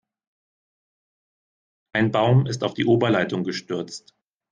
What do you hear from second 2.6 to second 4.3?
auf die Oberleitung gestürzt.